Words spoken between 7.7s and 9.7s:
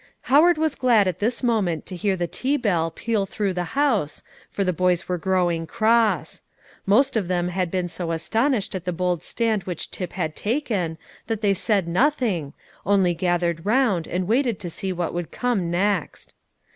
so astonished at the bold stand